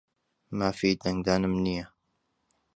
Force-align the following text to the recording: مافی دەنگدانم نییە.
مافی 0.57 0.91
دەنگدانم 1.03 1.55
نییە. 1.65 1.85